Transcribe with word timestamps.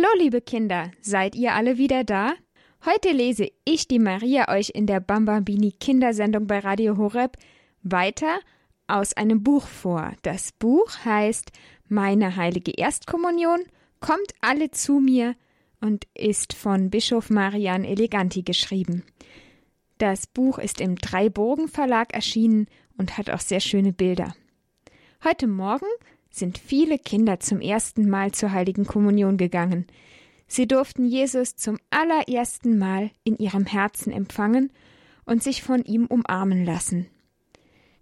Hallo, 0.00 0.10
liebe 0.16 0.40
Kinder, 0.40 0.92
seid 1.00 1.34
ihr 1.34 1.54
alle 1.54 1.76
wieder 1.76 2.04
da? 2.04 2.34
Heute 2.86 3.10
lese 3.10 3.50
ich, 3.64 3.88
die 3.88 3.98
Maria, 3.98 4.48
euch 4.48 4.70
in 4.72 4.86
der 4.86 5.00
Bambambini 5.00 5.72
Kindersendung 5.72 6.46
bei 6.46 6.60
Radio 6.60 6.96
Horeb 6.96 7.36
weiter 7.82 8.38
aus 8.86 9.14
einem 9.14 9.42
Buch 9.42 9.66
vor. 9.66 10.12
Das 10.22 10.52
Buch 10.52 10.88
heißt 11.04 11.50
Meine 11.88 12.36
heilige 12.36 12.70
Erstkommunion, 12.78 13.58
kommt 13.98 14.34
alle 14.40 14.70
zu 14.70 15.00
mir 15.00 15.34
und 15.80 16.06
ist 16.14 16.52
von 16.52 16.90
Bischof 16.90 17.28
Marian 17.28 17.82
Eleganti 17.82 18.42
geschrieben. 18.42 19.02
Das 19.98 20.28
Buch 20.28 20.60
ist 20.60 20.80
im 20.80 20.94
Dreibogen 20.94 21.66
Verlag 21.66 22.14
erschienen 22.14 22.68
und 22.98 23.18
hat 23.18 23.30
auch 23.30 23.40
sehr 23.40 23.58
schöne 23.58 23.92
Bilder. 23.92 24.36
Heute 25.24 25.48
Morgen 25.48 25.88
sind 26.38 26.58
viele 26.58 26.98
Kinder 26.98 27.40
zum 27.40 27.60
ersten 27.60 28.08
Mal 28.08 28.32
zur 28.32 28.52
heiligen 28.52 28.86
Kommunion 28.86 29.36
gegangen. 29.36 29.86
Sie 30.46 30.66
durften 30.66 31.06
Jesus 31.06 31.56
zum 31.56 31.78
allerersten 31.90 32.78
Mal 32.78 33.10
in 33.24 33.36
ihrem 33.36 33.66
Herzen 33.66 34.12
empfangen 34.12 34.72
und 35.24 35.42
sich 35.42 35.62
von 35.62 35.84
ihm 35.84 36.06
umarmen 36.06 36.64
lassen. 36.64 37.06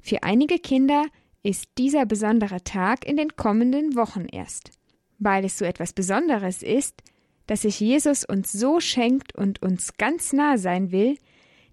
Für 0.01 0.23
einige 0.23 0.59
Kinder 0.59 1.07
ist 1.43 1.67
dieser 1.79 2.07
besondere 2.07 2.63
Tag 2.63 3.07
in 3.07 3.17
den 3.17 3.35
kommenden 3.37 3.97
Wochen 3.97 4.27
erst. 4.30 4.71
Weil 5.19 5.45
es 5.45 5.59
so 5.59 5.65
etwas 5.65 5.93
Besonderes 5.93 6.63
ist, 6.63 7.03
dass 7.47 7.63
sich 7.63 7.80
Jesus 7.80 8.25
uns 8.25 8.53
so 8.53 8.80
schenkt 8.80 9.35
und 9.35 9.63
uns 9.63 9.97
ganz 9.97 10.33
nah 10.33 10.59
sein 10.59 10.93
will, 10.93 11.19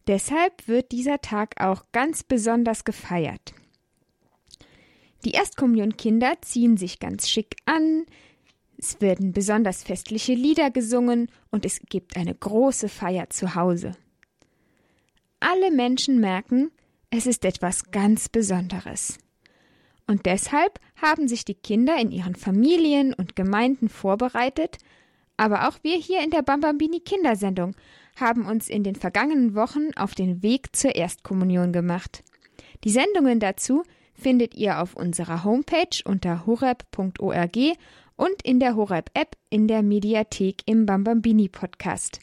deshalb 0.07 0.67
wird 0.67 0.91
dieser 0.91 1.21
Tag 1.21 1.59
auch 1.59 1.83
ganz 1.91 2.23
besonders 2.23 2.83
gefeiert. 2.83 3.53
Die 5.25 5.31
Erstkommunionkinder 5.31 6.35
ziehen 6.41 6.77
sich 6.77 6.99
ganz 6.99 7.29
schick 7.29 7.55
an, 7.65 8.05
es 8.77 8.99
werden 8.99 9.31
besonders 9.31 9.83
festliche 9.83 10.33
Lieder 10.33 10.69
gesungen 10.69 11.29
und 11.51 11.65
es 11.65 11.79
gibt 11.87 12.17
eine 12.17 12.35
große 12.35 12.89
Feier 12.89 13.29
zu 13.29 13.55
Hause. 13.55 13.95
Alle 15.39 15.71
Menschen 15.71 16.19
merken, 16.19 16.71
es 17.09 17.25
ist 17.25 17.45
etwas 17.45 17.91
ganz 17.91 18.27
Besonderes. 18.27 19.19
Und 20.05 20.25
deshalb 20.25 20.79
haben 21.01 21.27
sich 21.27 21.45
die 21.45 21.53
Kinder 21.53 21.97
in 21.97 22.11
ihren 22.11 22.35
Familien 22.35 23.13
und 23.13 23.37
Gemeinden 23.37 23.87
vorbereitet, 23.87 24.79
aber 25.37 25.69
auch 25.69 25.77
wir 25.81 25.95
hier 25.95 26.21
in 26.21 26.29
der 26.29 26.41
Bambambini 26.41 26.99
Kindersendung 26.99 27.75
haben 28.19 28.45
uns 28.45 28.69
in 28.69 28.83
den 28.83 28.95
vergangenen 28.95 29.55
Wochen 29.55 29.91
auf 29.95 30.13
den 30.13 30.43
Weg 30.43 30.75
zur 30.75 30.95
Erstkommunion 30.95 31.71
gemacht. 31.71 32.23
Die 32.83 32.91
Sendungen 32.91 33.39
dazu 33.39 33.83
findet 34.23 34.55
ihr 34.55 34.81
auf 34.81 34.95
unserer 34.95 35.43
Homepage 35.43 36.01
unter 36.05 36.45
horeb.org 36.45 37.57
und 38.15 38.41
in 38.43 38.59
der 38.59 38.75
Horeb-App 38.75 39.35
in 39.49 39.67
der 39.67 39.83
Mediathek 39.83 40.61
im 40.65 40.85
Bambambini 40.85 41.49
Podcast. 41.49 42.19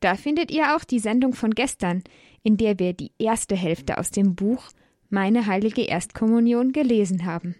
Da 0.00 0.16
findet 0.16 0.50
ihr 0.50 0.74
auch 0.74 0.82
die 0.82 0.98
Sendung 0.98 1.32
von 1.32 1.52
gestern, 1.52 2.02
in 2.42 2.56
der 2.56 2.80
wir 2.80 2.92
die 2.92 3.12
erste 3.18 3.54
Hälfte 3.54 3.98
aus 3.98 4.10
dem 4.10 4.34
Buch 4.34 4.64
Meine 5.10 5.46
heilige 5.46 5.82
Erstkommunion 5.82 6.72
gelesen 6.72 7.24
haben. 7.24 7.54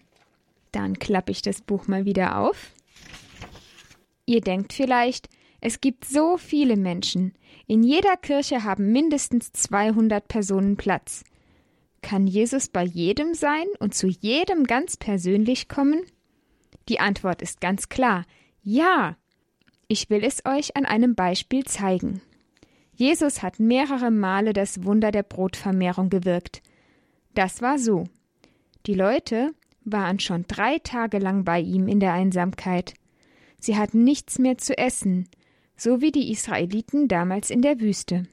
Dann 0.72 0.98
klappe 0.98 1.30
ich 1.30 1.42
das 1.42 1.60
Buch 1.60 1.86
mal 1.86 2.04
wieder 2.04 2.38
auf. 2.38 2.72
Ihr 4.26 4.40
denkt 4.40 4.72
vielleicht, 4.72 5.28
es 5.60 5.80
gibt 5.80 6.04
so 6.04 6.36
viele 6.36 6.76
Menschen. 6.76 7.34
In 7.68 7.84
jeder 7.84 8.16
Kirche 8.16 8.64
haben 8.64 8.90
mindestens 8.90 9.52
200 9.52 10.26
Personen 10.26 10.76
Platz. 10.76 11.22
Kann 12.02 12.26
Jesus 12.26 12.68
bei 12.68 12.84
jedem 12.84 13.32
sein 13.34 13.66
und 13.78 13.94
zu 13.94 14.08
jedem 14.08 14.64
ganz 14.64 14.96
persönlich 14.96 15.68
kommen? 15.68 16.02
Die 16.88 17.00
Antwort 17.00 17.40
ist 17.40 17.60
ganz 17.60 17.88
klar. 17.88 18.26
Ja. 18.62 19.16
Ich 19.88 20.10
will 20.10 20.24
es 20.24 20.44
euch 20.44 20.76
an 20.76 20.84
einem 20.84 21.14
Beispiel 21.14 21.64
zeigen. 21.64 22.20
Jesus 22.94 23.42
hat 23.42 23.60
mehrere 23.60 24.10
Male 24.10 24.52
das 24.52 24.84
Wunder 24.84 25.10
der 25.10 25.22
Brotvermehrung 25.22 26.10
gewirkt. 26.10 26.62
Das 27.34 27.62
war 27.62 27.78
so. 27.78 28.04
Die 28.86 28.94
Leute 28.94 29.54
waren 29.84 30.18
schon 30.18 30.44
drei 30.46 30.78
Tage 30.78 31.18
lang 31.18 31.44
bei 31.44 31.60
ihm 31.60 31.88
in 31.88 32.00
der 32.00 32.12
Einsamkeit. 32.12 32.94
Sie 33.58 33.76
hatten 33.76 34.04
nichts 34.04 34.38
mehr 34.38 34.58
zu 34.58 34.76
essen, 34.76 35.28
so 35.76 36.00
wie 36.00 36.12
die 36.12 36.30
Israeliten 36.30 37.08
damals 37.08 37.50
in 37.50 37.62
der 37.62 37.80
Wüste. 37.80 38.26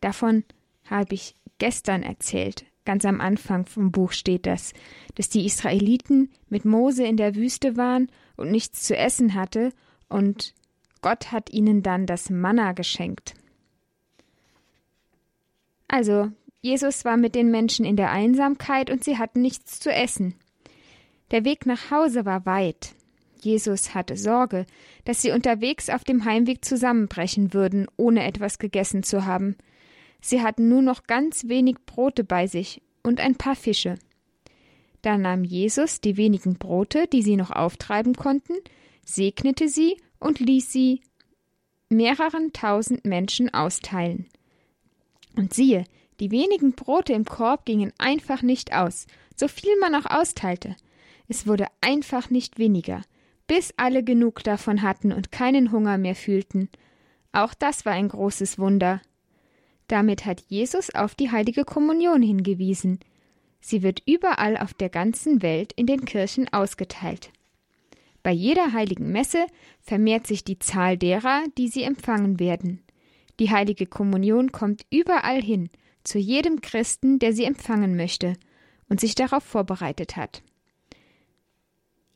Davon 0.00 0.44
habe 0.84 1.14
ich 1.14 1.34
gestern 1.58 2.02
erzählt. 2.02 2.64
Ganz 2.84 3.04
am 3.04 3.20
Anfang 3.20 3.66
vom 3.66 3.90
Buch 3.90 4.12
steht 4.12 4.46
das, 4.46 4.72
dass 5.16 5.28
die 5.28 5.44
Israeliten 5.44 6.30
mit 6.48 6.64
Mose 6.64 7.04
in 7.04 7.16
der 7.16 7.34
Wüste 7.34 7.76
waren 7.76 8.08
und 8.36 8.50
nichts 8.50 8.84
zu 8.84 8.96
essen 8.96 9.34
hatte, 9.34 9.72
und 10.08 10.54
Gott 11.02 11.32
hat 11.32 11.50
ihnen 11.50 11.82
dann 11.82 12.06
das 12.06 12.30
Manna 12.30 12.72
geschenkt. 12.72 13.34
Also, 15.88 16.30
Jesus 16.62 17.04
war 17.04 17.16
mit 17.16 17.34
den 17.34 17.50
Menschen 17.50 17.84
in 17.84 17.96
der 17.96 18.10
Einsamkeit 18.10 18.90
und 18.90 19.04
sie 19.04 19.18
hatten 19.18 19.40
nichts 19.40 19.78
zu 19.80 19.92
essen. 19.92 20.34
Der 21.30 21.44
Weg 21.44 21.66
nach 21.66 21.90
Hause 21.90 22.24
war 22.24 22.46
weit. 22.46 22.94
Jesus 23.40 23.94
hatte 23.94 24.16
Sorge, 24.16 24.66
dass 25.04 25.22
sie 25.22 25.30
unterwegs 25.30 25.90
auf 25.90 26.02
dem 26.02 26.24
Heimweg 26.24 26.64
zusammenbrechen 26.64 27.52
würden, 27.52 27.86
ohne 27.96 28.24
etwas 28.24 28.58
gegessen 28.58 29.02
zu 29.02 29.26
haben. 29.26 29.56
Sie 30.20 30.42
hatten 30.42 30.68
nur 30.68 30.82
noch 30.82 31.04
ganz 31.04 31.48
wenig 31.48 31.76
Brote 31.86 32.24
bei 32.24 32.46
sich 32.46 32.82
und 33.02 33.20
ein 33.20 33.36
paar 33.36 33.56
Fische. 33.56 33.96
Da 35.02 35.16
nahm 35.18 35.44
Jesus 35.44 36.00
die 36.00 36.16
wenigen 36.16 36.54
Brote, 36.54 37.06
die 37.06 37.22
sie 37.22 37.36
noch 37.36 37.50
auftreiben 37.50 38.14
konnten, 38.14 38.54
segnete 39.04 39.68
sie 39.68 39.96
und 40.18 40.40
ließ 40.40 40.72
sie 40.72 41.00
mehreren 41.88 42.52
tausend 42.52 43.04
Menschen 43.04 43.52
austeilen. 43.54 44.26
Und 45.36 45.54
siehe, 45.54 45.84
die 46.18 46.30
wenigen 46.30 46.72
Brote 46.72 47.12
im 47.12 47.24
Korb 47.24 47.64
gingen 47.66 47.92
einfach 47.98 48.42
nicht 48.42 48.74
aus, 48.74 49.06
so 49.36 49.48
viel 49.48 49.78
man 49.78 49.94
auch 49.94 50.06
austeilte. 50.06 50.74
Es 51.28 51.46
wurde 51.46 51.66
einfach 51.80 52.30
nicht 52.30 52.58
weniger, 52.58 53.02
bis 53.46 53.74
alle 53.76 54.02
genug 54.02 54.42
davon 54.42 54.82
hatten 54.82 55.12
und 55.12 55.30
keinen 55.30 55.72
Hunger 55.72 55.98
mehr 55.98 56.14
fühlten. 56.14 56.68
Auch 57.32 57.54
das 57.54 57.84
war 57.84 57.92
ein 57.92 58.08
großes 58.08 58.58
Wunder. 58.58 59.02
Damit 59.88 60.24
hat 60.24 60.42
Jesus 60.48 60.94
auf 60.94 61.14
die 61.14 61.30
heilige 61.30 61.64
Kommunion 61.64 62.22
hingewiesen. 62.22 62.98
Sie 63.60 63.82
wird 63.82 64.02
überall 64.06 64.56
auf 64.56 64.74
der 64.74 64.88
ganzen 64.88 65.42
Welt 65.42 65.72
in 65.74 65.86
den 65.86 66.04
Kirchen 66.04 66.52
ausgeteilt. 66.52 67.30
Bei 68.22 68.32
jeder 68.32 68.72
heiligen 68.72 69.12
Messe 69.12 69.46
vermehrt 69.80 70.26
sich 70.26 70.42
die 70.42 70.58
Zahl 70.58 70.98
derer, 70.98 71.44
die 71.56 71.68
sie 71.68 71.84
empfangen 71.84 72.40
werden. 72.40 72.82
Die 73.38 73.50
heilige 73.50 73.86
Kommunion 73.86 74.50
kommt 74.50 74.84
überall 74.90 75.40
hin, 75.40 75.70
zu 76.02 76.18
jedem 76.18 76.60
Christen, 76.60 77.18
der 77.18 77.32
sie 77.32 77.44
empfangen 77.44 77.96
möchte 77.96 78.34
und 78.88 79.00
sich 79.00 79.14
darauf 79.14 79.44
vorbereitet 79.44 80.16
hat. 80.16 80.42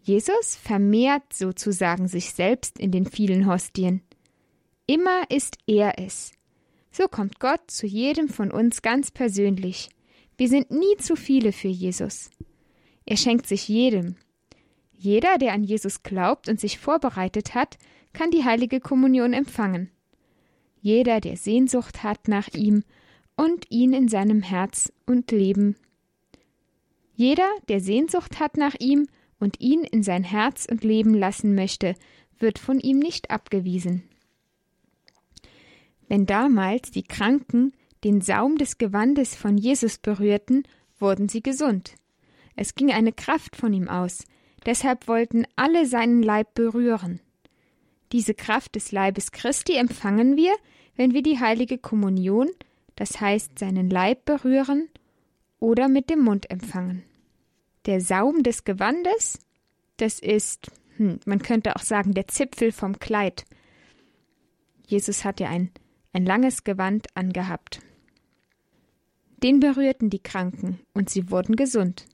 Jesus 0.02 0.56
vermehrt 0.56 1.32
sozusagen 1.32 2.08
sich 2.08 2.32
selbst 2.32 2.78
in 2.78 2.91
den 2.91 3.06
vielen 3.06 3.47
Hostien. 3.47 4.02
Immer 4.87 5.31
ist 5.31 5.58
er 5.66 5.98
es, 5.98 6.32
so 6.91 7.06
kommt 7.09 7.41
Gott 7.41 7.71
zu 7.71 7.87
jedem 7.87 8.28
von 8.28 8.51
uns 8.51 8.83
ganz 8.83 9.11
persönlich. 9.11 9.91
Wir 10.37 10.49
sind 10.49 10.71
nie 10.71 10.97
zu 10.99 11.17
viele 11.17 11.53
für 11.53 11.69
Jesus. 11.69 12.31
Er 13.06 13.17
schenkt 13.17 13.47
sich 13.47 13.69
jedem. 13.69 14.17
Jeder, 14.93 15.39
der 15.39 15.53
an 15.53 15.62
Jesus 15.62 16.03
glaubt 16.03 16.49
und 16.49 16.61
sich 16.61 16.79
vorbereitet 16.79 17.55
hat, 17.55 17.79
kann 18.12 18.31
die 18.31 18.45
heilige 18.45 18.81
Kommunion 18.81 19.33
empfangen. 19.33 19.91
Jeder, 20.83 21.21
der 21.21 21.37
Sehnsucht 21.37 22.03
hat 22.03 22.29
nach 22.29 22.49
ihm 22.49 22.84
und 23.37 23.71
ihn 23.71 23.93
in 23.93 24.09
seinem 24.09 24.43
Herz 24.43 24.93
und 25.06 25.31
Leben. 25.31 25.77
Jeder, 27.15 27.49
der 27.69 27.81
Sehnsucht 27.81 28.41
hat 28.41 28.56
nach 28.56 28.75
ihm 28.79 29.06
und 29.39 29.61
ihn 29.61 29.84
in 29.84 30.03
sein 30.03 30.25
Herz 30.25 30.67
und 30.71 30.84
Leben 30.84 31.15
lassen 31.15 31.55
möchte, 31.55 31.95
wird 32.39 32.59
von 32.59 32.81
ihm 32.81 32.99
nicht 32.99 33.31
abgewiesen. 33.31 34.03
Wenn 36.11 36.27
damals 36.27 36.91
die 36.91 37.05
Kranken 37.05 37.73
den 38.03 38.21
Saum 38.21 38.59
des 38.59 38.79
Gewandes 38.79 39.37
von 39.37 39.57
Jesus 39.57 39.97
berührten, 39.97 40.65
wurden 40.99 41.29
sie 41.29 41.41
gesund. 41.41 41.95
Es 42.57 42.75
ging 42.75 42.91
eine 42.91 43.12
Kraft 43.12 43.55
von 43.55 43.73
ihm 43.73 43.87
aus, 43.87 44.25
deshalb 44.67 45.07
wollten 45.07 45.47
alle 45.55 45.87
seinen 45.87 46.25
Leib 46.25 46.55
berühren. 46.55 47.21
Diese 48.11 48.35
Kraft 48.35 48.75
des 48.75 48.91
Leibes 48.91 49.31
Christi 49.31 49.77
empfangen 49.77 50.37
wir, 50.37 50.53
wenn 50.97 51.15
wir 51.15 51.23
die 51.23 51.39
heilige 51.39 51.79
Kommunion, 51.79 52.49
das 52.97 53.21
heißt 53.21 53.57
seinen 53.57 53.89
Leib 53.89 54.25
berühren 54.25 54.89
oder 55.61 55.89
mit 55.89 56.11
dem 56.11 56.25
Mund 56.25 56.51
empfangen. 56.51 57.05
Der 57.87 58.01
Saum 58.01 58.43
des 58.43 58.65
Gewandes, 58.65 59.39
das 59.97 60.19
ist, 60.19 60.73
hm, 60.97 61.21
man 61.25 61.41
könnte 61.41 61.77
auch 61.77 61.85
sagen, 61.85 62.15
der 62.15 62.27
Zipfel 62.27 62.73
vom 62.73 62.99
Kleid. 62.99 63.45
Jesus 64.89 65.25
hat 65.25 65.39
ja 65.39 65.49
ein 65.49 65.71
ein 66.12 66.25
langes 66.25 66.65
Gewand 66.65 67.09
angehabt. 67.15 67.81
Den 69.43 69.61
berührten 69.61 70.11
die 70.11 70.23
Kranken, 70.23 70.81
und 70.93 71.09
sie 71.09 71.31
wurden 71.31 71.57
gesund. 71.57 72.07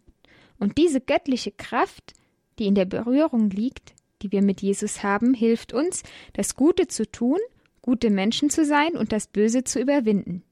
Und 0.59 0.79
diese 0.79 1.01
göttliche 1.01 1.53
Kraft, 1.53 2.15
die 2.59 2.67
in 2.67 2.75
der 2.75 2.85
Berührung 2.85 3.51
liegt, 3.51 3.95
die 4.23 4.33
wir 4.33 4.43
mit 4.43 4.63
Jesus 4.63 5.03
haben, 5.03 5.35
hilft 5.35 5.73
uns, 5.73 6.03
das 6.33 6.55
Gute 6.57 6.87
zu 6.87 7.11
tun, 7.11 7.39
gute 7.83 8.11
Menschen 8.11 8.51
zu 8.51 8.65
sein 8.65 8.97
und 8.97 9.13
das 9.13 9.27
Böse 9.27 9.65
zu 9.65 9.81
überwinden. 9.81 10.43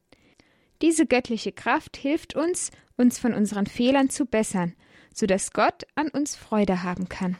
Diese 0.82 1.06
göttliche 1.06 1.52
Kraft 1.52 1.96
hilft 1.96 2.34
uns, 2.34 2.70
uns 2.96 3.18
von 3.18 3.32
unseren 3.34 3.66
Fehlern 3.66 4.10
zu 4.10 4.26
bessern, 4.26 4.74
so 5.14 5.26
dass 5.26 5.52
Gott 5.52 5.84
an 5.94 6.08
uns 6.08 6.36
Freude 6.36 6.82
haben 6.82 7.08
kann. 7.08 7.36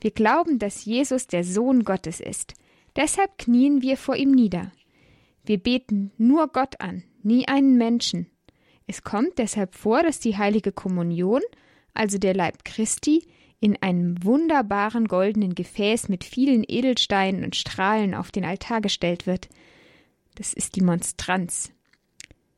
Wir 0.00 0.10
glauben, 0.10 0.58
dass 0.58 0.84
Jesus 0.84 1.26
der 1.26 1.44
Sohn 1.44 1.84
Gottes 1.84 2.20
ist. 2.20 2.54
Deshalb 2.96 3.36
knien 3.38 3.82
wir 3.82 3.96
vor 3.96 4.16
ihm 4.16 4.30
nieder. 4.30 4.72
Wir 5.44 5.58
beten 5.58 6.12
nur 6.16 6.48
Gott 6.48 6.80
an, 6.80 7.04
nie 7.22 7.46
einen 7.46 7.76
Menschen. 7.76 8.26
Es 8.86 9.02
kommt 9.02 9.38
deshalb 9.38 9.74
vor, 9.74 10.02
dass 10.02 10.18
die 10.18 10.36
heilige 10.36 10.72
Kommunion, 10.72 11.42
also 11.92 12.18
der 12.18 12.34
Leib 12.34 12.64
Christi, 12.64 13.26
in 13.60 13.80
einem 13.82 14.22
wunderbaren 14.24 15.08
goldenen 15.08 15.54
Gefäß 15.54 16.08
mit 16.08 16.24
vielen 16.24 16.64
Edelsteinen 16.66 17.44
und 17.44 17.56
Strahlen 17.56 18.14
auf 18.14 18.30
den 18.30 18.44
Altar 18.44 18.80
gestellt 18.80 19.26
wird. 19.26 19.48
Das 20.34 20.52
ist 20.52 20.76
die 20.76 20.82
Monstranz. 20.82 21.72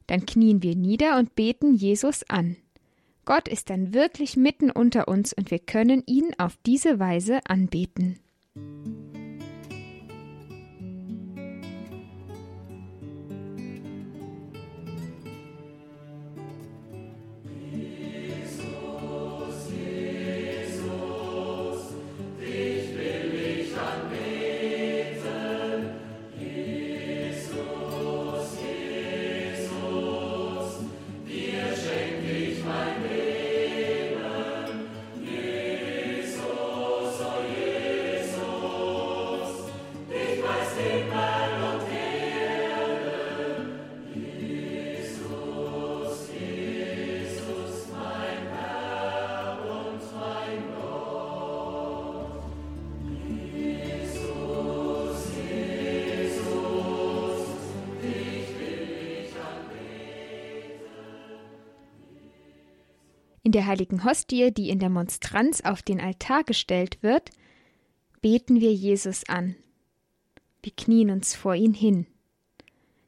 Dann 0.07 0.27
knien 0.27 0.63
wir 0.63 0.75
nieder 0.75 1.19
und 1.19 1.35
beten 1.35 1.75
Jesus 1.75 2.29
an. 2.29 2.57
Gott 3.25 3.47
ist 3.47 3.71
dann 3.71 3.93
wirklich 3.93 4.37
mitten 4.37 4.71
unter 4.71 5.07
uns 5.07 5.33
und 5.33 5.51
wir 5.51 5.59
können 5.59 6.03
ihn 6.07 6.31
auf 6.39 6.59
diese 6.65 6.99
Weise 6.99 7.41
anbeten. 7.45 8.19
In 63.49 63.53
der 63.53 63.65
heiligen 63.65 64.05
Hostie, 64.05 64.53
die 64.53 64.69
in 64.69 64.79
der 64.79 64.91
Monstranz 64.91 65.63
auf 65.63 65.81
den 65.81 66.03
Altar 66.03 66.45
gestellt 66.45 66.99
wird, 67.01 67.31
beten 68.21 68.61
wir 68.61 68.75
Jesus 68.75 69.27
an. 69.27 69.57
Wir 70.63 70.73
knien 70.77 71.11
uns 71.11 71.35
vor 71.35 71.55
ihn 71.55 71.73
hin. 71.73 72.07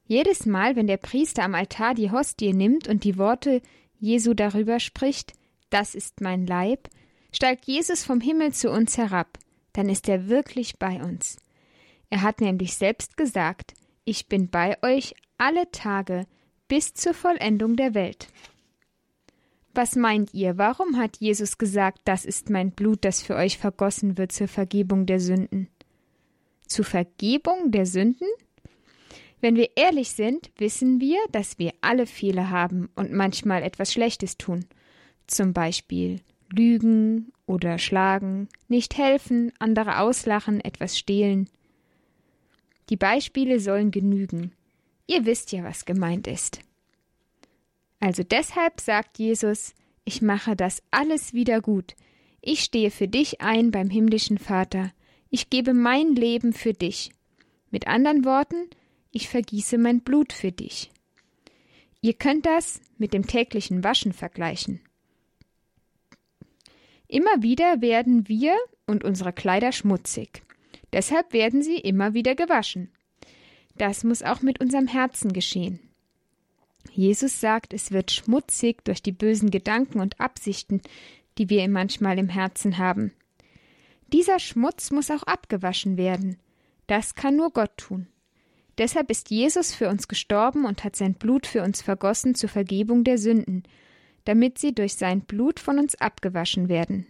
Jedes 0.06 0.46
Mal, 0.46 0.76
wenn 0.76 0.86
der 0.86 0.96
Priester 0.96 1.42
am 1.42 1.54
Altar 1.54 1.92
die 1.92 2.10
Hostie 2.10 2.54
nimmt 2.54 2.88
und 2.88 3.04
die 3.04 3.18
Worte 3.18 3.60
Jesu 3.98 4.32
darüber 4.32 4.80
spricht, 4.80 5.34
das 5.68 5.94
ist 5.94 6.22
mein 6.22 6.46
Leib, 6.46 6.88
steigt 7.32 7.66
Jesus 7.66 8.02
vom 8.02 8.22
Himmel 8.22 8.54
zu 8.54 8.70
uns 8.70 8.96
herab, 8.96 9.38
dann 9.74 9.90
ist 9.90 10.08
er 10.08 10.30
wirklich 10.30 10.78
bei 10.78 11.02
uns. 11.02 11.36
Er 12.08 12.22
hat 12.22 12.40
nämlich 12.40 12.76
selbst 12.76 13.18
gesagt, 13.18 13.74
ich 14.06 14.26
bin 14.26 14.48
bei 14.48 14.82
euch 14.82 15.14
alle 15.36 15.70
Tage 15.70 16.26
bis 16.66 16.94
zur 16.94 17.12
Vollendung 17.12 17.76
der 17.76 17.92
Welt. 17.92 18.28
Was 19.72 19.94
meint 19.94 20.34
ihr, 20.34 20.58
warum 20.58 20.96
hat 20.96 21.18
Jesus 21.18 21.56
gesagt, 21.56 22.00
das 22.04 22.24
ist 22.24 22.50
mein 22.50 22.72
Blut, 22.72 23.04
das 23.04 23.22
für 23.22 23.36
euch 23.36 23.56
vergossen 23.56 24.18
wird 24.18 24.32
zur 24.32 24.48
Vergebung 24.48 25.06
der 25.06 25.20
Sünden? 25.20 25.68
Zur 26.66 26.84
Vergebung 26.84 27.70
der 27.70 27.86
Sünden? 27.86 28.26
Wenn 29.40 29.56
wir 29.56 29.70
ehrlich 29.76 30.10
sind, 30.10 30.50
wissen 30.58 31.00
wir, 31.00 31.18
dass 31.30 31.58
wir 31.58 31.72
alle 31.80 32.06
Fehler 32.06 32.50
haben 32.50 32.90
und 32.96 33.12
manchmal 33.12 33.62
etwas 33.62 33.92
Schlechtes 33.92 34.36
tun. 34.36 34.66
Zum 35.26 35.52
Beispiel 35.52 36.20
lügen 36.52 37.32
oder 37.46 37.78
schlagen, 37.78 38.48
nicht 38.68 38.98
helfen, 38.98 39.52
andere 39.58 40.00
auslachen, 40.00 40.60
etwas 40.60 40.98
stehlen. 40.98 41.48
Die 42.90 42.96
Beispiele 42.96 43.60
sollen 43.60 43.92
genügen. 43.92 44.52
Ihr 45.06 45.24
wisst 45.26 45.52
ja, 45.52 45.62
was 45.62 45.84
gemeint 45.84 46.26
ist. 46.26 46.60
Also 48.00 48.22
deshalb 48.22 48.80
sagt 48.80 49.18
Jesus, 49.18 49.74
ich 50.04 50.22
mache 50.22 50.56
das 50.56 50.82
alles 50.90 51.34
wieder 51.34 51.60
gut. 51.60 51.94
Ich 52.40 52.60
stehe 52.60 52.90
für 52.90 53.06
dich 53.06 53.42
ein 53.42 53.70
beim 53.70 53.90
himmlischen 53.90 54.38
Vater. 54.38 54.92
Ich 55.28 55.50
gebe 55.50 55.74
mein 55.74 56.14
Leben 56.14 56.52
für 56.52 56.72
dich. 56.72 57.12
Mit 57.70 57.86
anderen 57.86 58.24
Worten, 58.24 58.68
ich 59.12 59.28
vergieße 59.28 59.78
mein 59.78 60.00
Blut 60.00 60.32
für 60.32 60.50
dich. 60.50 60.90
Ihr 62.00 62.14
könnt 62.14 62.46
das 62.46 62.80
mit 62.96 63.12
dem 63.12 63.26
täglichen 63.26 63.84
Waschen 63.84 64.14
vergleichen. 64.14 64.80
Immer 67.06 67.42
wieder 67.42 67.82
werden 67.82 68.28
wir 68.28 68.56
und 68.86 69.04
unsere 69.04 69.32
Kleider 69.32 69.72
schmutzig. 69.72 70.42
Deshalb 70.92 71.32
werden 71.32 71.62
sie 71.62 71.76
immer 71.76 72.14
wieder 72.14 72.34
gewaschen. 72.34 72.90
Das 73.76 74.04
muss 74.04 74.22
auch 74.22 74.42
mit 74.42 74.60
unserem 74.60 74.86
Herzen 74.86 75.32
geschehen. 75.32 75.89
Jesus 76.92 77.40
sagt, 77.40 77.72
es 77.72 77.92
wird 77.92 78.10
schmutzig 78.10 78.84
durch 78.84 79.02
die 79.02 79.12
bösen 79.12 79.50
Gedanken 79.50 80.00
und 80.00 80.20
Absichten, 80.20 80.80
die 81.38 81.48
wir 81.48 81.66
manchmal 81.68 82.18
im 82.18 82.28
Herzen 82.28 82.78
haben. 82.78 83.12
Dieser 84.12 84.38
Schmutz 84.38 84.90
muss 84.90 85.10
auch 85.10 85.22
abgewaschen 85.22 85.96
werden. 85.96 86.38
Das 86.86 87.14
kann 87.14 87.36
nur 87.36 87.50
Gott 87.52 87.76
tun. 87.76 88.08
Deshalb 88.78 89.10
ist 89.10 89.30
Jesus 89.30 89.74
für 89.74 89.88
uns 89.88 90.08
gestorben 90.08 90.64
und 90.64 90.84
hat 90.84 90.96
sein 90.96 91.14
Blut 91.14 91.46
für 91.46 91.62
uns 91.62 91.82
vergossen 91.82 92.34
zur 92.34 92.48
Vergebung 92.48 93.04
der 93.04 93.18
Sünden, 93.18 93.62
damit 94.24 94.58
sie 94.58 94.74
durch 94.74 94.94
sein 94.94 95.20
Blut 95.20 95.60
von 95.60 95.78
uns 95.78 95.94
abgewaschen 95.94 96.68
werden. 96.68 97.06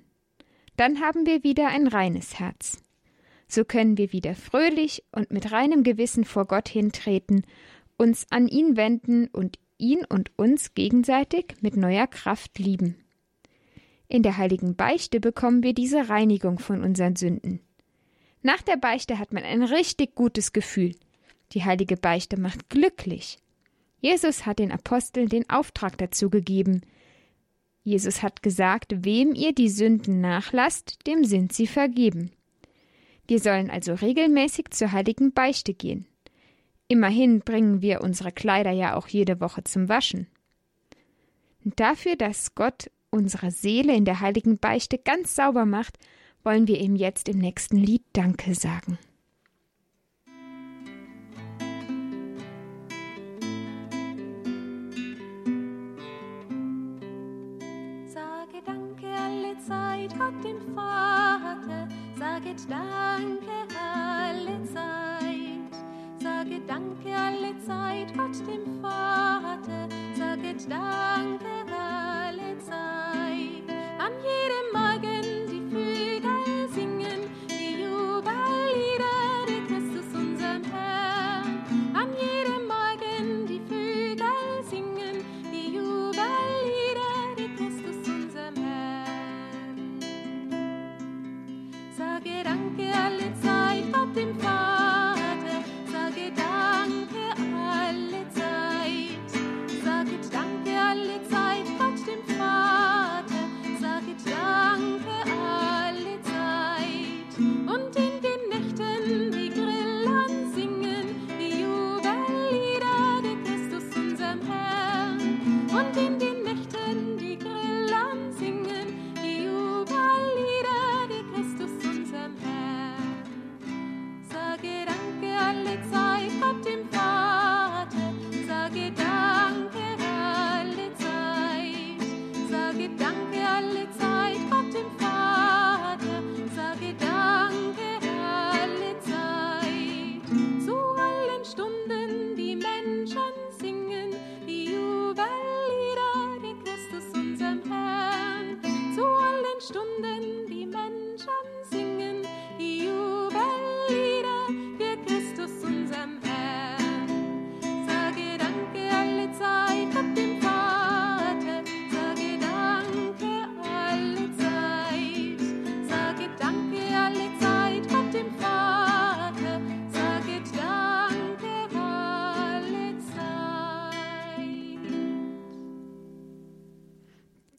Dann 0.76 1.00
haben 1.00 1.26
wir 1.26 1.42
wieder 1.44 1.68
ein 1.68 1.86
reines 1.86 2.38
Herz. 2.38 2.82
So 3.48 3.64
können 3.64 3.98
wir 3.98 4.12
wieder 4.12 4.34
fröhlich 4.34 5.04
und 5.12 5.30
mit 5.30 5.52
reinem 5.52 5.82
Gewissen 5.82 6.24
vor 6.24 6.46
Gott 6.46 6.68
hintreten 6.68 7.44
uns 8.00 8.26
an 8.30 8.48
ihn 8.48 8.76
wenden 8.78 9.28
und 9.28 9.58
ihn 9.80 10.04
und 10.04 10.30
uns 10.36 10.74
gegenseitig 10.74 11.56
mit 11.60 11.76
neuer 11.76 12.06
Kraft 12.06 12.58
lieben. 12.58 12.96
In 14.08 14.22
der 14.22 14.36
heiligen 14.36 14.76
Beichte 14.76 15.20
bekommen 15.20 15.62
wir 15.62 15.72
diese 15.72 16.08
Reinigung 16.08 16.58
von 16.58 16.82
unseren 16.82 17.16
Sünden. 17.16 17.60
Nach 18.42 18.62
der 18.62 18.76
Beichte 18.76 19.18
hat 19.18 19.32
man 19.32 19.44
ein 19.44 19.62
richtig 19.62 20.14
gutes 20.14 20.52
Gefühl. 20.52 20.94
Die 21.52 21.64
heilige 21.64 21.96
Beichte 21.96 22.38
macht 22.38 22.70
glücklich. 22.70 23.38
Jesus 24.00 24.46
hat 24.46 24.58
den 24.58 24.72
Aposteln 24.72 25.28
den 25.28 25.48
Auftrag 25.50 25.98
dazu 25.98 26.30
gegeben. 26.30 26.80
Jesus 27.82 28.22
hat 28.22 28.42
gesagt, 28.42 29.04
wem 29.04 29.34
ihr 29.34 29.52
die 29.52 29.68
Sünden 29.68 30.20
nachlasst, 30.20 31.06
dem 31.06 31.24
sind 31.24 31.52
sie 31.52 31.66
vergeben. 31.66 32.30
Wir 33.26 33.38
sollen 33.38 33.70
also 33.70 33.94
regelmäßig 33.94 34.70
zur 34.70 34.92
heiligen 34.92 35.32
Beichte 35.32 35.74
gehen. 35.74 36.06
Immerhin 36.90 37.38
bringen 37.38 37.82
wir 37.82 38.00
unsere 38.00 38.32
Kleider 38.32 38.72
ja 38.72 38.96
auch 38.96 39.06
jede 39.06 39.40
Woche 39.40 39.62
zum 39.62 39.88
Waschen. 39.88 40.26
Dafür, 41.62 42.16
dass 42.16 42.56
Gott 42.56 42.90
unsere 43.10 43.52
Seele 43.52 43.94
in 43.94 44.04
der 44.04 44.18
heiligen 44.18 44.58
Beichte 44.58 44.98
ganz 44.98 45.36
sauber 45.36 45.66
macht, 45.66 46.00
wollen 46.42 46.66
wir 46.66 46.80
ihm 46.80 46.96
jetzt 46.96 47.28
im 47.28 47.38
nächsten 47.38 47.76
Lied 47.76 48.02
Danke 48.12 48.56
sagen. 48.56 48.98
Sage 58.08 58.62
Danke 58.66 59.06
alle 59.06 59.56
Zeit, 59.60 60.12
Gott 60.18 60.44
dem 60.44 60.74
Vater, 60.74 61.88
saget 62.18 62.68
Danke 62.68 63.52
alle 63.78 64.64
Zeit. 64.64 65.09
Danke 66.70 67.12
alle 67.16 67.58
Zeit 67.66 68.16
Gott 68.16 68.46
dem 68.46 68.80
Vater, 68.80 69.88
saget 70.16 70.70
Danke 70.70 71.66
alle 71.66 72.56
Zeit. 72.60 73.68
An 73.98 74.12
jedem 74.22 74.66
Morgen 74.72 74.89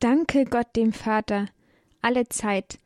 danke 0.01 0.46
Gott 0.46 0.75
dem 0.75 0.91
Vater 0.91 1.46
alle 2.01 2.27
Zeit 2.27 2.79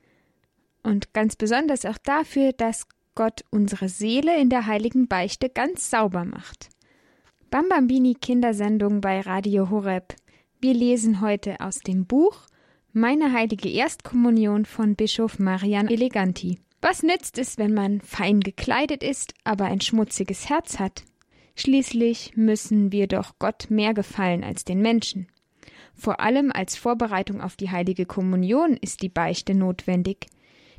und 0.83 1.13
ganz 1.13 1.35
besonders 1.35 1.85
auch 1.85 1.97
dafür, 1.97 2.53
dass 2.53 2.85
Gott 3.15 3.43
unsere 3.49 3.89
Seele 3.89 4.39
in 4.39 4.49
der 4.49 4.67
heiligen 4.67 5.07
Beichte 5.07 5.49
ganz 5.49 5.89
sauber 5.89 6.25
macht. 6.25 6.69
Bambambini 7.49 8.15
Kindersendung 8.15 9.01
bei 9.01 9.21
Radio 9.21 9.69
Horeb. 9.69 10.15
Wir 10.59 10.73
lesen 10.73 11.21
heute 11.21 11.59
aus 11.61 11.79
dem 11.79 12.05
Buch 12.05 12.45
Meine 12.91 13.31
heilige 13.31 13.69
Erstkommunion 13.69 14.65
von 14.65 14.95
Bischof 14.95 15.39
Marian 15.39 15.87
Eleganti. 15.87 16.59
Was 16.81 17.01
nützt 17.01 17.37
es, 17.37 17.57
wenn 17.57 17.73
man 17.73 18.01
fein 18.01 18.41
gekleidet 18.41 19.01
ist, 19.03 19.33
aber 19.43 19.65
ein 19.65 19.81
schmutziges 19.81 20.49
Herz 20.49 20.79
hat? 20.79 21.03
Schließlich 21.55 22.35
müssen 22.35 22.91
wir 22.91 23.07
doch 23.07 23.39
Gott 23.39 23.67
mehr 23.69 23.93
gefallen 23.93 24.43
als 24.43 24.65
den 24.65 24.81
Menschen. 24.81 25.27
Vor 25.95 26.19
allem 26.19 26.51
als 26.51 26.75
Vorbereitung 26.75 27.41
auf 27.41 27.55
die 27.55 27.71
heilige 27.71 28.05
Kommunion 28.05 28.77
ist 28.77 29.01
die 29.01 29.09
Beichte 29.09 29.55
notwendig. 29.55 30.27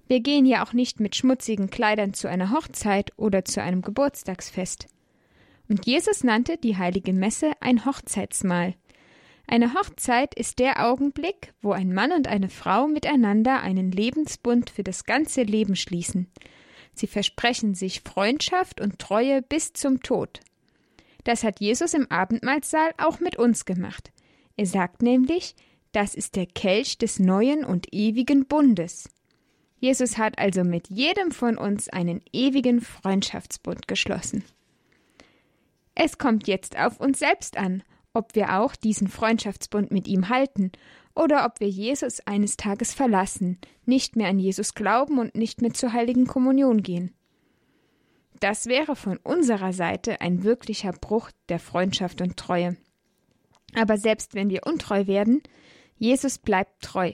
Wir 0.07 0.21
gehen 0.21 0.47
ja 0.47 0.65
auch 0.65 0.73
nicht 0.73 1.01
mit 1.01 1.17
schmutzigen 1.17 1.69
Kleidern 1.69 2.15
zu 2.15 2.29
einer 2.29 2.53
Hochzeit 2.53 3.13
oder 3.17 3.45
zu 3.45 3.63
einem 3.63 3.83
Geburtstagsfest. 3.83 4.87
Und 5.69 5.87
Jesus 5.87 6.23
nannte 6.23 6.59
die 6.59 6.77
heilige 6.77 7.13
Messe 7.13 7.53
ein 7.61 7.85
Hochzeitsmahl. 7.85 8.75
Eine 9.49 9.75
Hochzeit 9.75 10.35
ist 10.35 10.59
der 10.59 10.87
Augenblick, 10.87 11.55
wo 11.63 11.73
ein 11.73 11.93
Mann 11.93 12.13
und 12.13 12.29
eine 12.29 12.49
Frau 12.49 12.87
miteinander 12.87 13.63
einen 13.63 13.91
Lebensbund 13.91 14.71
für 14.71 14.83
das 14.83 15.05
ganze 15.05 15.43
Leben 15.43 15.77
schließen. 15.77 16.29
Sie 16.95 17.07
versprechen 17.07 17.75
sich 17.75 18.03
Freundschaft 18.03 18.81
und 18.81 18.99
Treue 18.99 19.43
bis 19.43 19.73
zum 19.73 20.03
Tod. 20.03 20.41
Das 21.25 21.43
hat 21.43 21.61
Jesus 21.61 21.95
im 21.95 22.11
Abendmahlsaal 22.11 22.91
auch 22.99 23.21
mit 23.21 23.37
uns 23.37 23.65
gemacht. 23.65 24.13
Er 24.57 24.67
sagt 24.67 25.03
nämlich, 25.03 25.55
das 25.93 26.15
ist 26.15 26.37
der 26.37 26.47
Kelch 26.47 26.99
des 26.99 27.19
neuen 27.19 27.65
und 27.65 27.93
ewigen 27.93 28.47
Bundes. 28.47 29.09
Jesus 29.79 30.19
hat 30.19 30.39
also 30.39 30.65
mit 30.65 30.89
jedem 30.89 31.31
von 31.31 31.59
uns 31.59 31.89
einen 31.89 32.23
ewigen 32.33 32.81
Freundschaftsbund 32.81 33.87
geschlossen. 33.89 34.45
Es 35.95 36.19
kommt 36.19 36.47
jetzt 36.49 36.79
auf 36.79 37.01
uns 37.01 37.19
selbst 37.19 37.57
an, 37.57 37.83
ob 38.13 38.35
wir 38.35 38.59
auch 38.59 38.77
diesen 38.77 39.09
Freundschaftsbund 39.09 39.91
mit 39.91 40.09
ihm 40.09 40.29
halten 40.29 40.73
oder 41.15 41.45
ob 41.47 41.61
wir 41.61 41.69
Jesus 41.69 42.21
eines 42.27 42.57
Tages 42.57 42.95
verlassen, 42.95 43.59
nicht 43.85 44.17
mehr 44.17 44.29
an 44.29 44.39
Jesus 44.39 44.75
glauben 44.75 45.19
und 45.19 45.35
nicht 45.35 45.63
mehr 45.63 45.73
zur 45.73 45.93
heiligen 45.93 46.27
Kommunion 46.27 46.83
gehen. 46.83 47.15
Das 48.41 48.67
wäre 48.67 48.97
von 48.97 49.17
unserer 49.19 49.73
Seite 49.73 50.21
ein 50.21 50.45
wirklicher 50.45 50.93
Bruch 50.93 51.31
der 51.49 51.59
Freundschaft 51.59 52.21
und 52.21 52.37
Treue. 52.37 52.77
Aber 53.77 53.99
selbst 53.99 54.35
wenn 54.35 54.51
wir 54.51 54.67
untreu 54.67 55.07
werden, 55.07 55.43
Jesus 55.99 56.39
bleibt 56.39 56.83
treu. 56.83 57.13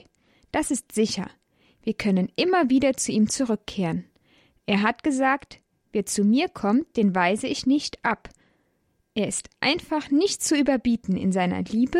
Das 0.51 0.71
ist 0.71 0.93
sicher. 0.93 1.29
Wir 1.83 1.93
können 1.93 2.31
immer 2.37 2.69
wieder 2.69 2.93
zu 2.93 3.11
ihm 3.11 3.29
zurückkehren. 3.29 4.05
Er 4.65 4.81
hat 4.81 5.03
gesagt, 5.03 5.59
wer 5.91 6.05
zu 6.05 6.23
mir 6.23 6.47
kommt, 6.47 6.95
den 6.95 7.13
weise 7.13 7.47
ich 7.47 7.65
nicht 7.65 8.03
ab. 8.05 8.29
Er 9.13 9.27
ist 9.27 9.49
einfach 9.59 10.09
nicht 10.09 10.41
zu 10.41 10.57
überbieten 10.57 11.17
in 11.17 11.33
seiner 11.33 11.61
Liebe, 11.61 11.99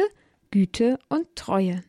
Güte 0.50 0.98
und 1.10 1.36
Treue. 1.36 1.84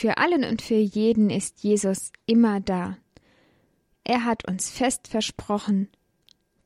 Für 0.00 0.16
allen 0.16 0.44
und 0.44 0.62
für 0.62 0.78
jeden 0.78 1.28
ist 1.28 1.62
Jesus 1.62 2.10
immer 2.24 2.58
da. 2.58 2.96
Er 4.02 4.24
hat 4.24 4.48
uns 4.48 4.70
fest 4.70 5.08
versprochen, 5.08 5.90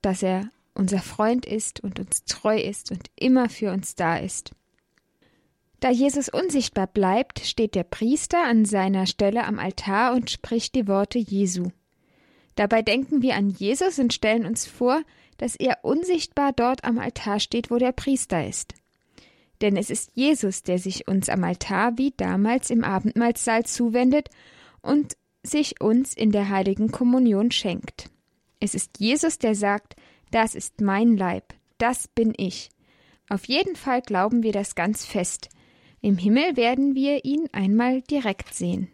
dass 0.03 0.23
er 0.23 0.51
unser 0.73 1.01
Freund 1.01 1.45
ist 1.45 1.81
und 1.81 1.99
uns 1.99 2.25
treu 2.27 2.57
ist 2.57 2.93
und 2.93 3.11
immer 3.17 3.49
für 3.49 3.73
uns 3.73 3.97
da 3.97 4.19
ist. 4.19 4.53
Da 5.81 5.91
Jesus 5.91 6.29
unsichtbar 6.29 6.87
bleibt, 6.87 7.41
steht 7.41 7.75
der 7.75 7.83
Priester 7.83 8.45
an 8.45 8.65
seiner 8.65 9.05
Stelle 9.05 9.43
am 9.47 9.59
Altar 9.59 10.15
und 10.15 10.31
spricht 10.31 10.77
die 10.77 10.87
Worte 10.87 11.19
Jesu. 11.19 11.71
Dabei 12.55 12.83
denken 12.83 13.21
wir 13.21 13.35
an 13.35 13.51
Jesus 13.51 13.99
und 13.99 14.15
stellen 14.15 14.47
uns 14.47 14.65
vor, 14.65 15.03
dass 15.39 15.57
er 15.57 15.79
unsichtbar 15.83 16.53
dort 16.53 16.85
am 16.85 17.01
Altar 17.01 17.41
steht, 17.41 17.73
wo 17.73 17.79
der 17.79 17.91
Priester 17.91 18.47
ist 18.47 18.75
denn 19.61 19.77
es 19.77 19.91
ist 19.91 20.11
Jesus, 20.15 20.63
der 20.63 20.79
sich 20.79 21.09
uns 21.09 21.29
am 21.29 21.45
Altar 21.45 21.97
wie 21.99 22.13
damals 22.17 22.71
im 22.71 22.85
Abendmahlsaal 22.85 23.65
zuwendet 23.65 24.29
und 24.83 25.17
sich 25.43 25.81
uns 25.81 26.15
in 26.15 26.33
der 26.33 26.49
heiligen 26.49 26.91
Kommunion 26.91 27.51
schenkt. 27.51 28.11
Es 28.61 28.75
ist 28.75 28.99
Jesus, 28.99 29.39
der 29.39 29.55
sagt, 29.55 29.97
das 30.31 30.55
ist 30.55 30.81
mein 30.81 31.17
Leib, 31.17 31.55
das 31.79 32.09
bin 32.09 32.33
ich. 32.37 32.71
Auf 33.29 33.47
jeden 33.47 33.77
Fall 33.77 34.03
glauben 34.03 34.43
wir 34.43 34.53
das 34.53 34.75
ganz 34.75 35.05
fest. 35.05 35.49
Im 36.01 36.19
Himmel 36.19 36.57
werden 36.57 36.95
wir 36.95 37.25
ihn 37.25 37.49
einmal 37.53 38.03
direkt 38.03 38.55
sehen. 38.55 38.89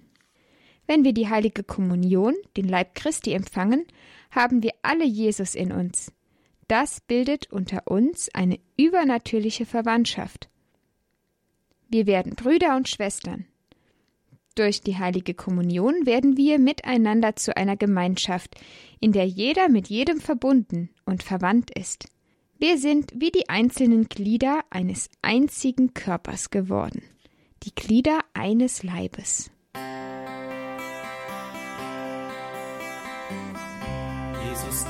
Wenn 0.86 1.04
wir 1.04 1.12
die 1.12 1.28
heilige 1.28 1.62
Kommunion, 1.64 2.34
den 2.56 2.68
Leib 2.68 2.94
Christi 2.94 3.32
empfangen, 3.32 3.86
haben 4.30 4.62
wir 4.62 4.72
alle 4.82 5.04
Jesus 5.04 5.54
in 5.54 5.72
uns. 5.72 6.12
Das 6.70 7.00
bildet 7.00 7.50
unter 7.50 7.88
uns 7.88 8.32
eine 8.32 8.60
übernatürliche 8.76 9.66
Verwandtschaft. 9.66 10.48
Wir 11.88 12.06
werden 12.06 12.36
Brüder 12.36 12.76
und 12.76 12.88
Schwestern. 12.88 13.46
Durch 14.54 14.80
die 14.80 14.96
heilige 14.96 15.34
Kommunion 15.34 16.06
werden 16.06 16.36
wir 16.36 16.60
miteinander 16.60 17.34
zu 17.34 17.56
einer 17.56 17.76
Gemeinschaft, 17.76 18.54
in 19.00 19.10
der 19.10 19.26
jeder 19.26 19.68
mit 19.68 19.88
jedem 19.88 20.20
verbunden 20.20 20.90
und 21.04 21.24
verwandt 21.24 21.76
ist. 21.76 22.06
Wir 22.56 22.78
sind 22.78 23.14
wie 23.16 23.32
die 23.32 23.48
einzelnen 23.48 24.08
Glieder 24.08 24.60
eines 24.70 25.10
einzigen 25.22 25.92
Körpers 25.92 26.50
geworden, 26.50 27.02
die 27.64 27.74
Glieder 27.74 28.20
eines 28.32 28.84
Leibes. 28.84 29.50
Jesus 34.46 34.84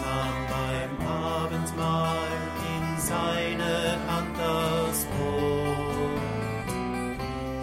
Abendmahl 1.81 2.29
in 2.77 2.85
seine 3.01 3.97
Hand 4.07 4.37
das 4.37 5.07
Brot. 5.07 6.21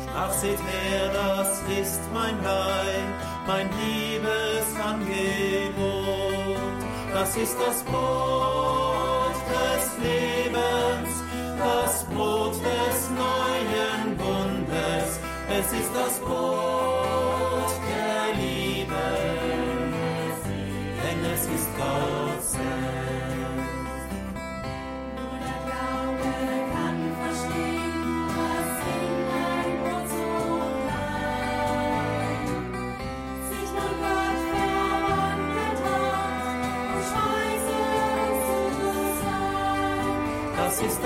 Sprach, 0.03 0.31
seht 0.31 0.59
her, 0.59 1.11
das 1.13 1.61
ist 1.79 2.01
mein 2.13 2.43
Leib, 2.43 3.13
mein 3.45 3.69
Liebesangebot. 3.79 6.57
Das 7.13 7.37
ist 7.37 7.55
das 7.59 7.83
Brot 7.83 9.35
des 9.53 9.97
Lebens, 10.03 11.23
das 11.59 12.03
Brot 12.05 12.53
des 12.53 13.09
neuen 13.23 14.17
Bundes. 14.17 15.19
Es 15.49 15.71
ist 15.73 15.91
das 15.95 16.19
Brot 16.19 17.71
der 17.89 18.33
Liebe, 18.35 19.07
denn 21.01 21.25
es 21.33 21.45
ist 21.45 21.69
Gott 21.77 22.26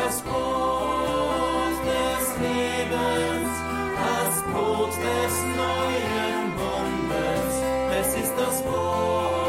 Das 0.03 0.21
Brot 0.21 1.77
des 1.85 2.25
Lebens, 2.41 3.53
das 4.01 4.41
Brot 4.51 4.89
des 4.89 5.33
neuen 5.55 6.51
Bundes. 6.57 7.53
Es 7.99 8.15
ist 8.15 8.33
das 8.35 8.63
Brot 8.63 9.40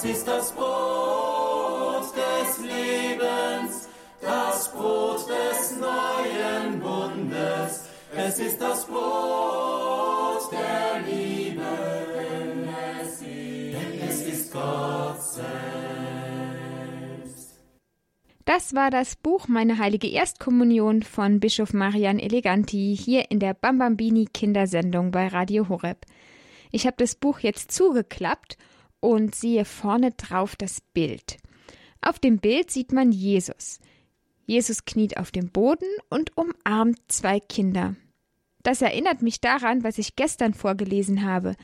Das 0.00 0.08
ist 0.08 0.28
das 0.28 0.52
Brot 0.52 2.04
des 2.14 2.58
Lebens, 2.58 3.88
das 4.20 4.70
Brot 4.70 5.26
des 5.28 5.76
neuen 5.76 6.78
Bundes. 6.78 7.88
Es 8.16 8.38
ist 8.38 8.60
das 8.60 8.86
Brot 8.86 10.52
der 10.52 11.00
Liebe, 11.04 11.64
denn 12.14 12.68
es 14.08 14.20
ist 14.20 14.52
Gott 14.52 15.20
selbst. 15.20 15.48
Das 18.44 18.76
war 18.76 18.90
das 18.92 19.16
Buch 19.16 19.48
Meine 19.48 19.78
heilige 19.78 20.08
Erstkommunion 20.08 21.02
von 21.02 21.40
Bischof 21.40 21.72
Marian 21.72 22.20
Eleganti 22.20 22.96
hier 22.96 23.32
in 23.32 23.40
der 23.40 23.54
Bambambini 23.54 24.26
Kindersendung 24.32 25.10
bei 25.10 25.26
Radio 25.26 25.68
Horeb. 25.68 26.06
Ich 26.70 26.86
habe 26.86 26.94
das 26.98 27.16
Buch 27.16 27.40
jetzt 27.40 27.72
zugeklappt 27.72 28.56
und 29.00 29.34
sehe 29.34 29.64
vorne 29.64 30.12
drauf 30.12 30.56
das 30.56 30.80
Bild. 30.80 31.38
Auf 32.00 32.18
dem 32.18 32.38
Bild 32.38 32.70
sieht 32.70 32.92
man 32.92 33.12
Jesus. 33.12 33.80
Jesus 34.46 34.84
kniet 34.84 35.18
auf 35.18 35.30
dem 35.30 35.50
Boden 35.50 35.88
und 36.08 36.36
umarmt 36.36 36.98
zwei 37.08 37.40
Kinder. 37.40 37.96
Das 38.62 38.82
erinnert 38.82 39.22
mich 39.22 39.40
daran, 39.40 39.84
was 39.84 39.98
ich 39.98 40.16
gestern 40.16 40.54
vorgelesen 40.54 41.24
habe. 41.24 41.54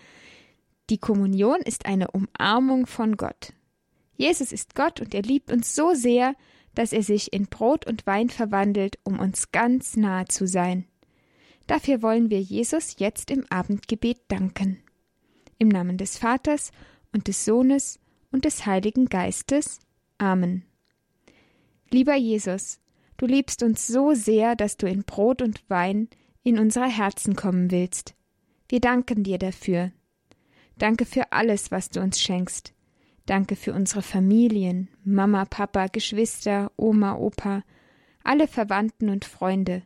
Die 0.90 0.98
Kommunion 0.98 1.60
ist 1.60 1.86
eine 1.86 2.10
Umarmung 2.10 2.86
von 2.86 3.16
Gott. 3.16 3.52
Jesus 4.16 4.52
ist 4.52 4.74
Gott 4.74 5.00
und 5.00 5.14
er 5.14 5.22
liebt 5.22 5.50
uns 5.50 5.74
so 5.74 5.94
sehr, 5.94 6.34
dass 6.74 6.92
er 6.92 7.02
sich 7.02 7.32
in 7.32 7.46
Brot 7.46 7.86
und 7.86 8.06
Wein 8.06 8.30
verwandelt, 8.30 8.98
um 9.04 9.18
uns 9.18 9.50
ganz 9.50 9.96
nahe 9.96 10.26
zu 10.26 10.46
sein. 10.46 10.84
Dafür 11.66 12.02
wollen 12.02 12.30
wir 12.30 12.40
Jesus 12.40 12.96
jetzt 12.98 13.30
im 13.30 13.46
Abendgebet 13.48 14.18
danken. 14.28 14.82
Im 15.58 15.68
Namen 15.68 15.96
des 15.96 16.18
Vaters 16.18 16.70
und 17.14 17.28
des 17.28 17.46
Sohnes 17.46 17.98
und 18.30 18.44
des 18.44 18.66
Heiligen 18.66 19.06
Geistes. 19.06 19.78
Amen. 20.18 20.64
Lieber 21.90 22.16
Jesus, 22.16 22.80
du 23.16 23.26
liebst 23.26 23.62
uns 23.62 23.86
so 23.86 24.12
sehr, 24.12 24.56
dass 24.56 24.76
du 24.76 24.86
in 24.86 25.04
Brot 25.04 25.40
und 25.40 25.62
Wein 25.70 26.08
in 26.42 26.58
unsere 26.58 26.88
Herzen 26.88 27.36
kommen 27.36 27.70
willst. 27.70 28.14
Wir 28.68 28.80
danken 28.80 29.22
dir 29.22 29.38
dafür. 29.38 29.92
Danke 30.76 31.06
für 31.06 31.32
alles, 31.32 31.70
was 31.70 31.88
du 31.90 32.00
uns 32.00 32.20
schenkst. 32.20 32.74
Danke 33.26 33.56
für 33.56 33.72
unsere 33.72 34.02
Familien, 34.02 34.88
Mama, 35.04 35.44
Papa, 35.44 35.86
Geschwister, 35.86 36.72
Oma, 36.76 37.14
Opa, 37.14 37.62
alle 38.22 38.48
Verwandten 38.48 39.08
und 39.08 39.24
Freunde. 39.24 39.82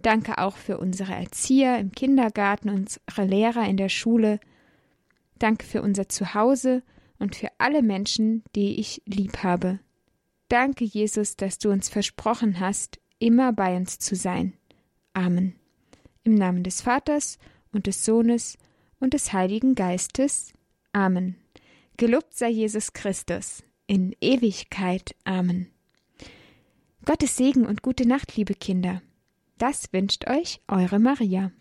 Danke 0.00 0.38
auch 0.38 0.56
für 0.56 0.78
unsere 0.78 1.14
Erzieher 1.14 1.78
im 1.78 1.90
Kindergarten, 1.90 2.68
unsere 2.68 3.24
Lehrer 3.24 3.66
in 3.66 3.76
der 3.76 3.88
Schule. 3.88 4.38
Danke 5.38 5.66
für 5.66 5.82
unser 5.82 6.08
Zuhause 6.08 6.82
und 7.18 7.36
für 7.36 7.48
alle 7.58 7.82
Menschen, 7.82 8.42
die 8.54 8.78
ich 8.80 9.02
lieb 9.06 9.42
habe. 9.42 9.80
Danke, 10.48 10.84
Jesus, 10.84 11.36
dass 11.36 11.58
du 11.58 11.70
uns 11.70 11.88
versprochen 11.88 12.60
hast, 12.60 13.00
immer 13.18 13.52
bei 13.52 13.76
uns 13.76 13.98
zu 13.98 14.14
sein. 14.14 14.54
Amen. 15.12 15.54
Im 16.22 16.34
Namen 16.34 16.62
des 16.62 16.82
Vaters 16.82 17.38
und 17.72 17.86
des 17.86 18.04
Sohnes 18.04 18.58
und 19.00 19.14
des 19.14 19.32
Heiligen 19.32 19.74
Geistes. 19.74 20.52
Amen. 20.92 21.36
Gelobt 21.96 22.34
sei 22.34 22.50
Jesus 22.50 22.92
Christus 22.92 23.62
in 23.86 24.14
Ewigkeit. 24.20 25.14
Amen. 25.24 25.68
Gottes 27.04 27.36
Segen 27.36 27.66
und 27.66 27.82
gute 27.82 28.06
Nacht, 28.06 28.36
liebe 28.36 28.54
Kinder. 28.54 29.00
Das 29.58 29.92
wünscht 29.92 30.28
euch 30.28 30.60
eure 30.68 30.98
Maria. 30.98 31.52